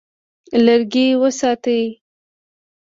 [0.65, 1.83] لرګي وساتئ.